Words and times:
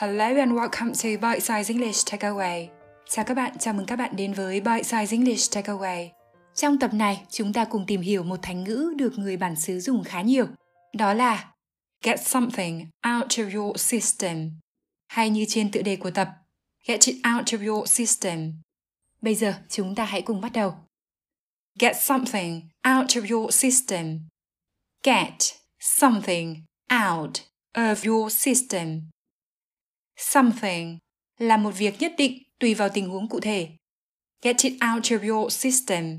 Hello 0.00 0.24
and 0.24 0.52
welcome 0.52 0.92
to 0.92 1.28
Bite 1.28 1.40
Size 1.40 1.68
English 1.68 2.06
Takeaway. 2.06 2.68
Chào 3.08 3.24
các 3.24 3.34
bạn, 3.34 3.58
chào 3.58 3.74
mừng 3.74 3.86
các 3.86 3.96
bạn 3.96 4.16
đến 4.16 4.32
với 4.32 4.60
Bite 4.60 4.82
Size 4.82 5.10
English 5.10 5.56
Takeaway. 5.56 6.08
Trong 6.54 6.78
tập 6.78 6.94
này, 6.94 7.26
chúng 7.30 7.52
ta 7.52 7.64
cùng 7.64 7.86
tìm 7.86 8.00
hiểu 8.00 8.22
một 8.22 8.38
thành 8.42 8.64
ngữ 8.64 8.92
được 8.96 9.18
người 9.18 9.36
bản 9.36 9.56
xứ 9.56 9.80
dùng 9.80 10.04
khá 10.04 10.22
nhiều. 10.22 10.46
Đó 10.92 11.14
là 11.14 11.52
Get 12.02 12.26
something 12.26 12.80
out 13.16 13.28
of 13.28 13.54
your 13.56 13.80
system. 13.80 14.50
Hay 15.06 15.30
như 15.30 15.44
trên 15.48 15.70
tựa 15.70 15.82
đề 15.82 15.96
của 15.96 16.10
tập, 16.10 16.28
Get 16.86 17.00
it 17.00 17.16
out 17.36 17.46
of 17.46 17.66
your 17.66 17.90
system. 17.90 18.52
Bây 19.20 19.34
giờ, 19.34 19.54
chúng 19.68 19.94
ta 19.94 20.04
hãy 20.04 20.22
cùng 20.22 20.40
bắt 20.40 20.52
đầu. 20.52 20.74
Get 21.80 21.96
something 22.02 22.60
out 22.96 23.08
of 23.08 23.36
your 23.36 23.54
system. 23.54 24.18
Get 25.04 25.38
something 25.80 26.56
out 27.08 27.38
of 27.74 28.10
your 28.10 28.32
system. 28.32 29.00
Something 30.18 30.98
là 31.38 31.56
một 31.56 31.70
việc 31.70 31.94
nhất 32.00 32.12
định 32.18 32.42
tùy 32.58 32.74
vào 32.74 32.88
tình 32.94 33.08
huống 33.08 33.28
cụ 33.28 33.40
thể. 33.40 33.68
Get 34.42 34.56
it 34.62 34.72
out 34.72 35.04
of 35.04 35.28
your 35.28 35.52
system 35.52 36.18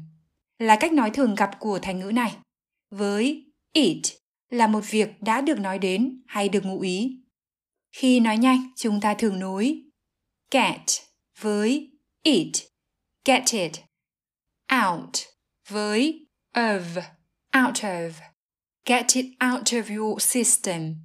là 0.59 0.77
cách 0.80 0.94
nói 0.94 1.12
thường 1.13 1.35
gặp 1.35 1.52
của 1.59 1.80
thành 1.81 1.99
ngữ 1.99 2.12
này. 2.12 2.38
Với 2.90 3.45
it 3.73 4.02
là 4.49 4.67
một 4.67 4.84
việc 4.90 5.09
đã 5.21 5.41
được 5.41 5.59
nói 5.59 5.80
đến 5.80 6.21
hay 6.27 6.49
được 6.49 6.66
ngụ 6.66 6.80
ý. 6.80 7.20
Khi 7.91 8.20
nói 8.20 8.38
nhanh, 8.38 8.71
chúng 8.76 9.02
ta 9.02 9.13
thường 9.13 9.40
nối 9.40 9.81
get 10.52 10.81
với 11.40 11.91
it, 12.23 12.52
get 13.26 13.43
it. 13.52 13.71
Out 14.88 15.18
với 15.68 16.27
of, 16.54 17.02
out 17.66 17.76
of. 17.76 18.12
Get 18.85 19.05
it 19.13 19.26
out 19.54 19.63
of 19.63 19.98
your 19.98 20.23
system. 20.23 20.95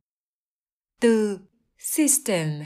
Từ 1.00 1.38
system 1.78 2.64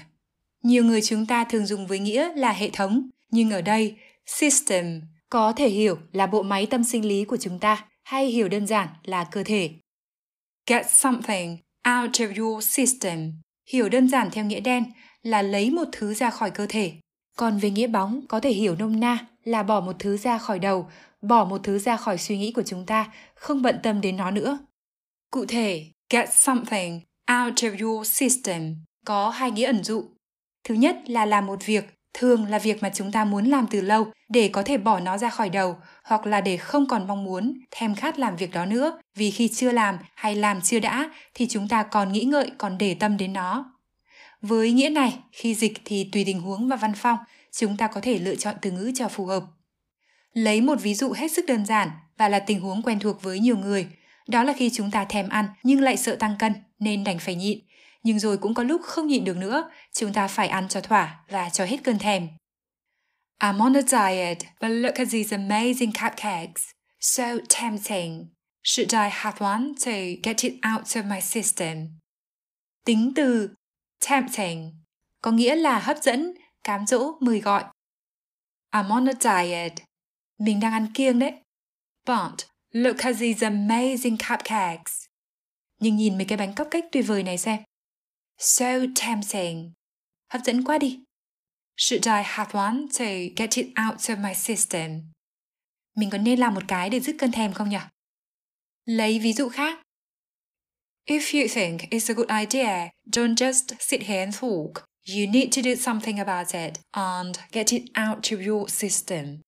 nhiều 0.62 0.84
người 0.84 1.02
chúng 1.02 1.26
ta 1.26 1.44
thường 1.44 1.66
dùng 1.66 1.86
với 1.86 1.98
nghĩa 1.98 2.32
là 2.34 2.52
hệ 2.52 2.70
thống, 2.72 3.08
nhưng 3.30 3.50
ở 3.50 3.62
đây 3.62 3.96
system 4.26 5.00
có 5.30 5.52
thể 5.52 5.68
hiểu 5.68 5.98
là 6.12 6.26
bộ 6.26 6.42
máy 6.42 6.66
tâm 6.66 6.84
sinh 6.84 7.04
lý 7.04 7.24
của 7.24 7.36
chúng 7.36 7.58
ta 7.58 7.84
hay 8.04 8.26
hiểu 8.26 8.48
đơn 8.48 8.66
giản 8.66 8.88
là 9.04 9.24
cơ 9.24 9.42
thể. 9.44 9.70
Get 10.66 10.90
something 10.90 11.56
out 11.88 12.10
of 12.10 12.42
your 12.42 12.64
system. 12.64 13.32
Hiểu 13.70 13.88
đơn 13.88 14.08
giản 14.08 14.30
theo 14.32 14.44
nghĩa 14.44 14.60
đen 14.60 14.84
là 15.22 15.42
lấy 15.42 15.70
một 15.70 15.88
thứ 15.92 16.14
ra 16.14 16.30
khỏi 16.30 16.50
cơ 16.50 16.66
thể. 16.68 16.92
Còn 17.36 17.58
về 17.58 17.70
nghĩa 17.70 17.86
bóng 17.86 18.26
có 18.28 18.40
thể 18.40 18.50
hiểu 18.50 18.76
nôm 18.76 19.00
na 19.00 19.26
là 19.44 19.62
bỏ 19.62 19.80
một 19.80 19.96
thứ 19.98 20.16
ra 20.16 20.38
khỏi 20.38 20.58
đầu, 20.58 20.90
bỏ 21.22 21.44
một 21.44 21.60
thứ 21.64 21.78
ra 21.78 21.96
khỏi 21.96 22.18
suy 22.18 22.38
nghĩ 22.38 22.52
của 22.52 22.62
chúng 22.62 22.86
ta, 22.86 23.12
không 23.34 23.62
bận 23.62 23.78
tâm 23.82 24.00
đến 24.00 24.16
nó 24.16 24.30
nữa. 24.30 24.58
Cụ 25.30 25.46
thể, 25.46 25.86
get 26.10 26.34
something 26.34 27.00
out 27.32 27.54
of 27.54 27.86
your 27.86 28.08
system 28.08 28.76
có 29.04 29.30
hai 29.30 29.50
nghĩa 29.50 29.66
ẩn 29.66 29.84
dụ. 29.84 30.04
Thứ 30.64 30.74
nhất 30.74 30.96
là 31.06 31.26
làm 31.26 31.46
một 31.46 31.66
việc, 31.66 31.98
thường 32.14 32.46
là 32.46 32.58
việc 32.58 32.82
mà 32.82 32.90
chúng 32.94 33.12
ta 33.12 33.24
muốn 33.24 33.44
làm 33.44 33.66
từ 33.70 33.80
lâu 33.80 34.06
để 34.28 34.48
có 34.48 34.62
thể 34.62 34.78
bỏ 34.78 35.00
nó 35.00 35.18
ra 35.18 35.28
khỏi 35.28 35.48
đầu 35.48 35.76
hoặc 36.04 36.26
là 36.26 36.40
để 36.40 36.56
không 36.56 36.88
còn 36.88 37.06
mong 37.06 37.24
muốn, 37.24 37.60
thèm 37.70 37.94
khát 37.94 38.18
làm 38.18 38.36
việc 38.36 38.52
đó 38.52 38.66
nữa 38.66 38.98
vì 39.16 39.30
khi 39.30 39.48
chưa 39.48 39.72
làm 39.72 39.98
hay 40.14 40.34
làm 40.34 40.60
chưa 40.60 40.80
đã 40.80 41.10
thì 41.34 41.46
chúng 41.48 41.68
ta 41.68 41.82
còn 41.82 42.12
nghĩ 42.12 42.24
ngợi 42.24 42.50
còn 42.58 42.78
để 42.78 42.94
tâm 42.94 43.16
đến 43.16 43.32
nó. 43.32 43.74
Với 44.40 44.72
nghĩa 44.72 44.88
này, 44.88 45.18
khi 45.32 45.54
dịch 45.54 45.72
thì 45.84 46.08
tùy 46.12 46.24
tình 46.24 46.40
huống 46.40 46.68
và 46.68 46.76
văn 46.76 46.92
phong, 46.96 47.18
chúng 47.52 47.76
ta 47.76 47.86
có 47.86 48.00
thể 48.00 48.18
lựa 48.18 48.34
chọn 48.34 48.54
từ 48.60 48.70
ngữ 48.70 48.92
cho 48.94 49.08
phù 49.08 49.26
hợp. 49.26 49.42
Lấy 50.32 50.60
một 50.60 50.80
ví 50.82 50.94
dụ 50.94 51.12
hết 51.12 51.32
sức 51.32 51.44
đơn 51.46 51.66
giản 51.66 51.88
và 52.18 52.28
là 52.28 52.38
tình 52.38 52.60
huống 52.60 52.82
quen 52.82 52.98
thuộc 52.98 53.22
với 53.22 53.38
nhiều 53.38 53.56
người, 53.56 53.86
đó 54.28 54.42
là 54.42 54.52
khi 54.52 54.70
chúng 54.70 54.90
ta 54.90 55.04
thèm 55.04 55.28
ăn 55.28 55.46
nhưng 55.62 55.80
lại 55.80 55.96
sợ 55.96 56.16
tăng 56.16 56.36
cân 56.38 56.52
nên 56.78 57.04
đành 57.04 57.18
phải 57.18 57.34
nhịn 57.34 57.58
nhưng 58.02 58.18
rồi 58.18 58.38
cũng 58.38 58.54
có 58.54 58.62
lúc 58.62 58.80
không 58.84 59.06
nhịn 59.06 59.24
được 59.24 59.36
nữa, 59.36 59.70
chúng 59.92 60.12
ta 60.12 60.28
phải 60.28 60.48
ăn 60.48 60.68
cho 60.68 60.80
thỏa 60.80 61.24
và 61.28 61.50
cho 61.50 61.64
hết 61.64 61.76
cơn 61.84 61.98
thèm. 61.98 62.28
I'm 63.38 63.60
on 63.60 63.76
a 63.76 63.82
diet, 63.82 64.38
but 64.60 64.70
look 64.70 64.94
at 64.94 65.08
these 65.10 65.36
amazing 65.36 65.92
cupcakes. 65.92 66.70
So 67.00 67.24
tempting. 67.48 68.26
Should 68.64 68.92
I 68.92 69.08
have 69.10 69.38
one 69.40 69.64
to 69.84 69.92
get 70.22 70.36
it 70.42 70.52
out 70.74 70.86
of 70.86 71.04
my 71.04 71.20
system? 71.20 71.88
Tính 72.84 73.12
từ 73.16 73.50
tempting 74.08 74.72
có 75.22 75.30
nghĩa 75.30 75.56
là 75.56 75.78
hấp 75.78 75.96
dẫn, 76.02 76.34
cám 76.64 76.86
dỗ, 76.86 77.18
mời 77.20 77.40
gọi. 77.40 77.64
I'm 78.70 78.90
on 78.90 79.08
a 79.08 79.12
diet. 79.20 79.72
Mình 80.38 80.60
đang 80.60 80.72
ăn 80.72 80.92
kiêng 80.94 81.18
đấy. 81.18 81.32
But 82.06 82.46
look 82.72 82.98
at 82.98 83.16
these 83.18 83.50
amazing 83.50 84.16
cupcakes. 84.16 85.04
Nhưng 85.80 85.96
nhìn 85.96 86.16
mấy 86.16 86.24
cái 86.24 86.38
bánh 86.38 86.54
cupcake 86.54 86.88
tuyệt 86.92 87.04
vời 87.06 87.22
này 87.22 87.38
xem. 87.38 87.62
So 88.38 88.86
tempting. 88.94 89.72
Hấp 90.30 90.44
dẫn 90.44 90.64
quá 90.64 90.78
đi. 90.78 91.00
Should 91.76 92.06
I 92.06 92.22
have 92.24 92.52
one 92.52 92.76
to 92.98 93.04
get 93.36 93.50
it 93.56 93.66
out 93.88 93.98
of 93.98 94.20
my 94.20 94.34
system? 94.34 95.12
Mình 95.96 96.10
có 96.10 96.18
nên 96.18 96.38
làm 96.38 96.54
một 96.54 96.62
cái 96.68 96.90
để 96.90 97.00
dứt 97.00 97.16
cơn 97.18 97.32
thèm 97.32 97.52
không 97.52 97.68
nhỉ? 97.68 97.78
Lấy 98.84 99.18
ví 99.18 99.32
dụ 99.32 99.48
khác. 99.48 99.78
If 101.06 101.40
you 101.40 101.48
think 101.54 101.80
it's 101.90 102.08
a 102.08 102.14
good 102.14 102.28
idea, 102.28 102.90
don't 103.06 103.34
just 103.34 103.74
sit 103.80 104.02
here 104.02 104.20
and 104.20 104.34
talk. 104.40 104.84
You 105.06 105.26
need 105.32 105.56
to 105.56 105.62
do 105.62 105.74
something 105.74 106.18
about 106.18 106.54
it 106.54 106.80
and 106.90 107.36
get 107.52 107.72
it 107.72 107.82
out 108.08 108.32
of 108.32 108.46
your 108.46 108.70
system. 108.70 109.40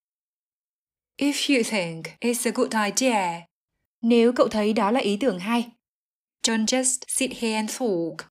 If 1.16 1.50
you 1.50 1.62
think 1.62 2.04
it's 2.20 2.48
a 2.48 2.52
good 2.54 2.72
idea, 2.74 3.46
nếu 4.02 4.32
cậu 4.32 4.48
thấy 4.48 4.72
đó 4.72 4.90
là 4.90 5.00
ý 5.00 5.16
tưởng 5.20 5.38
hay, 5.38 5.70
don't 6.42 6.66
just 6.66 6.98
sit 7.08 7.30
here 7.40 7.54
and 7.54 7.70
talk. 7.78 8.29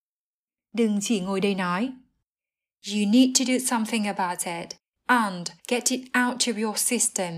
Đừng 0.73 0.99
chỉ 1.01 1.19
ngồi 1.19 1.41
đây 1.41 1.55
nói. 1.55 1.91
You 2.87 3.05
need 3.07 3.29
to 3.39 3.45
do 3.47 3.53
something 3.65 4.05
about 4.05 4.45
it 4.45 4.79
and 5.05 5.49
get 5.67 5.83
it 5.85 6.01
out 6.25 6.39
of 6.39 6.63
your 6.63 6.79
system. 6.79 7.33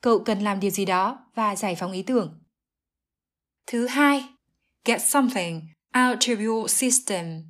Cậu 0.00 0.18
cần 0.24 0.40
làm 0.40 0.60
điều 0.60 0.70
gì 0.70 0.84
đó 0.84 1.26
và 1.34 1.56
giải 1.56 1.74
phóng 1.74 1.92
ý 1.92 2.02
tưởng. 2.02 2.40
Thứ 3.66 3.86
hai, 3.86 4.24
get 4.84 5.02
something 5.02 5.60
out 5.98 6.18
of 6.18 6.46
your 6.46 6.70
system. 6.70 7.42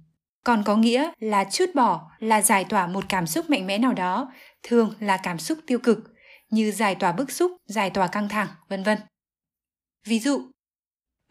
Còn 0.45 0.63
có 0.65 0.77
nghĩa 0.77 1.11
là 1.19 1.45
chút 1.45 1.71
bỏ, 1.75 2.11
là 2.19 2.43
giải 2.43 2.65
tỏa 2.69 2.87
một 2.87 3.05
cảm 3.09 3.27
xúc 3.27 3.51
mạnh 3.51 3.67
mẽ 3.67 3.79
nào 3.79 3.93
đó, 3.93 4.33
thường 4.63 4.95
là 5.01 5.17
cảm 5.17 5.39
xúc 5.39 5.59
tiêu 5.67 5.79
cực, 5.79 5.99
như 6.51 6.73
giải 6.73 6.95
tỏa 6.95 7.13
bức 7.13 7.31
xúc, 7.31 7.53
giải 7.67 7.91
tỏa 7.91 8.07
căng 8.07 8.29
thẳng, 8.29 8.49
vân 8.69 8.83
vân. 8.83 8.99
Ví 10.05 10.21
dụ, 10.21 10.51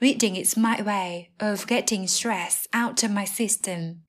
Reading 0.03 0.35
is 0.35 0.57
my 0.57 0.81
way 0.85 1.29
of 1.39 1.65
getting 1.67 2.07
stress 2.07 2.67
out 2.73 3.03
of 3.03 3.11
my 3.11 3.25
system. 3.25 4.03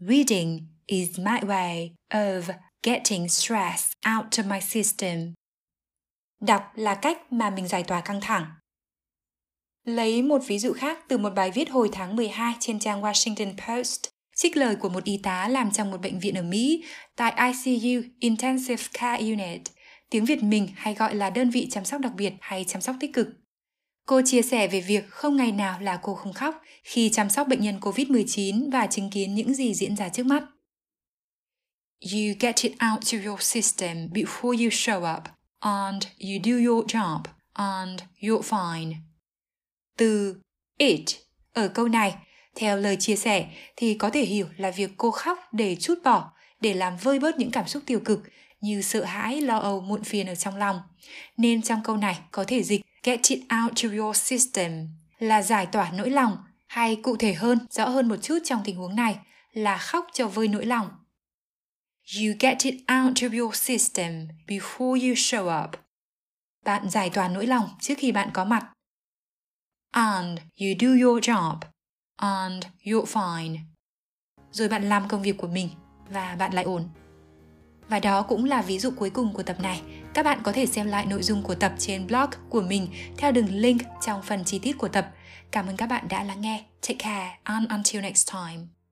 Reading 0.00 0.66
is 0.88 1.16
my 1.18 1.40
way 1.44 1.92
of 2.10 2.50
getting 2.82 3.28
stress 3.28 3.92
out 4.04 4.38
of 4.38 4.46
my 4.46 4.60
system. 4.60 5.34
Đọc 6.40 6.62
là 6.74 6.94
cách 6.94 7.32
mà 7.32 7.50
mình 7.50 7.68
giải 7.68 7.82
tỏa 7.82 8.00
căng 8.00 8.20
thẳng. 8.20 8.46
Lấy 9.84 10.22
một 10.22 10.42
ví 10.46 10.58
dụ 10.58 10.72
khác 10.72 10.98
từ 11.08 11.18
một 11.18 11.30
bài 11.30 11.50
viết 11.50 11.70
hồi 11.70 11.88
tháng 11.92 12.16
12 12.16 12.54
trên 12.60 12.78
trang 12.78 13.02
Washington 13.02 13.54
Post, 13.66 14.00
trích 14.36 14.56
lời 14.56 14.76
của 14.76 14.88
một 14.88 15.04
y 15.04 15.20
tá 15.22 15.48
làm 15.48 15.70
trong 15.70 15.90
một 15.90 16.00
bệnh 16.00 16.18
viện 16.18 16.34
ở 16.34 16.42
Mỹ 16.42 16.84
tại 17.16 17.52
ICU 17.52 18.08
Intensive 18.20 18.84
Care 18.92 19.22
Unit, 19.30 19.62
tiếng 20.10 20.24
Việt 20.24 20.42
mình 20.42 20.68
hay 20.74 20.94
gọi 20.94 21.14
là 21.14 21.30
đơn 21.30 21.50
vị 21.50 21.68
chăm 21.70 21.84
sóc 21.84 22.00
đặc 22.00 22.12
biệt 22.16 22.32
hay 22.40 22.64
chăm 22.68 22.80
sóc 22.80 22.96
tích 23.00 23.12
cực. 23.12 23.43
Cô 24.06 24.20
chia 24.24 24.42
sẻ 24.42 24.68
về 24.68 24.80
việc 24.80 25.10
không 25.10 25.36
ngày 25.36 25.52
nào 25.52 25.80
là 25.80 25.98
cô 26.02 26.14
không 26.14 26.32
khóc 26.32 26.62
khi 26.82 27.10
chăm 27.10 27.30
sóc 27.30 27.48
bệnh 27.48 27.60
nhân 27.60 27.78
COVID-19 27.80 28.70
và 28.70 28.86
chứng 28.86 29.10
kiến 29.10 29.34
những 29.34 29.54
gì 29.54 29.74
diễn 29.74 29.96
ra 29.96 30.08
trước 30.08 30.26
mắt. 30.26 30.44
You 32.12 32.34
get 32.40 32.62
it 32.62 32.72
out 32.72 33.02
of 33.02 33.26
your 33.26 33.40
system 33.42 34.08
before 34.12 34.64
you 34.64 34.68
show 34.70 35.16
up, 35.16 35.22
and 35.58 36.04
you 36.18 36.38
do 36.44 36.70
your 36.70 36.86
job, 36.86 37.20
and 37.52 38.00
you're 38.20 38.42
fine. 38.42 38.94
Từ 39.96 40.36
it 40.78 41.04
ở 41.52 41.68
câu 41.68 41.88
này, 41.88 42.14
theo 42.54 42.76
lời 42.76 42.96
chia 43.00 43.16
sẻ 43.16 43.46
thì 43.76 43.94
có 43.94 44.10
thể 44.10 44.24
hiểu 44.24 44.46
là 44.56 44.70
việc 44.70 44.90
cô 44.96 45.10
khóc 45.10 45.38
để 45.52 45.76
chút 45.76 45.94
bỏ, 46.04 46.32
để 46.60 46.74
làm 46.74 46.96
vơi 46.96 47.18
bớt 47.18 47.38
những 47.38 47.50
cảm 47.50 47.68
xúc 47.68 47.82
tiêu 47.86 48.00
cực 48.04 48.20
như 48.60 48.82
sợ 48.82 49.04
hãi, 49.04 49.40
lo 49.40 49.58
âu, 49.58 49.80
muộn 49.80 50.04
phiền 50.04 50.26
ở 50.26 50.34
trong 50.34 50.56
lòng. 50.56 50.80
Nên 51.36 51.62
trong 51.62 51.80
câu 51.84 51.96
này 51.96 52.18
có 52.30 52.44
thể 52.44 52.62
dịch 52.62 52.80
get 53.04 53.20
it 53.28 53.40
out 53.62 53.72
to 53.82 53.88
your 53.98 54.16
system 54.16 54.88
là 55.18 55.42
giải 55.42 55.66
tỏa 55.66 55.90
nỗi 55.90 56.10
lòng 56.10 56.36
hay 56.66 56.96
cụ 57.02 57.16
thể 57.16 57.34
hơn, 57.34 57.58
rõ 57.70 57.88
hơn 57.88 58.08
một 58.08 58.16
chút 58.22 58.38
trong 58.44 58.62
tình 58.64 58.76
huống 58.76 58.96
này 58.96 59.18
là 59.52 59.78
khóc 59.78 60.06
cho 60.12 60.28
vơi 60.28 60.48
nỗi 60.48 60.66
lòng. 60.66 60.88
You 62.18 62.34
get 62.40 62.58
it 62.62 62.74
out 62.74 63.16
of 63.16 63.40
your 63.40 63.56
system 63.56 64.28
before 64.46 65.08
you 65.08 65.14
show 65.14 65.64
up. 65.64 65.70
Bạn 66.64 66.90
giải 66.90 67.10
tỏa 67.10 67.28
nỗi 67.28 67.46
lòng 67.46 67.68
trước 67.80 67.94
khi 67.98 68.12
bạn 68.12 68.30
có 68.34 68.44
mặt. 68.44 68.72
And 69.90 70.38
you 70.60 70.68
do 70.80 70.88
your 71.06 71.24
job. 71.24 71.56
And 72.16 72.64
you're 72.84 73.04
fine. 73.04 73.58
Rồi 74.50 74.68
bạn 74.68 74.88
làm 74.88 75.08
công 75.08 75.22
việc 75.22 75.36
của 75.38 75.48
mình 75.48 75.68
và 76.10 76.36
bạn 76.38 76.54
lại 76.54 76.64
ổn. 76.64 76.88
Và 77.88 78.00
đó 78.00 78.22
cũng 78.22 78.44
là 78.44 78.62
ví 78.62 78.78
dụ 78.78 78.90
cuối 78.96 79.10
cùng 79.10 79.32
của 79.32 79.42
tập 79.42 79.60
này. 79.60 79.82
Các 80.14 80.22
bạn 80.22 80.40
có 80.42 80.52
thể 80.52 80.66
xem 80.66 80.86
lại 80.86 81.06
nội 81.06 81.22
dung 81.22 81.42
của 81.42 81.54
tập 81.54 81.72
trên 81.78 82.06
blog 82.06 82.30
của 82.48 82.62
mình 82.62 82.88
theo 83.16 83.32
đường 83.32 83.48
link 83.50 83.82
trong 84.06 84.22
phần 84.22 84.44
chi 84.44 84.58
tiết 84.58 84.78
của 84.78 84.88
tập. 84.88 85.08
Cảm 85.50 85.66
ơn 85.66 85.76
các 85.76 85.86
bạn 85.86 86.08
đã 86.08 86.24
lắng 86.24 86.40
nghe. 86.40 86.64
Take 86.88 86.98
care 86.98 87.38
and 87.42 87.68
until 87.70 88.02
next 88.02 88.32
time. 88.32 88.83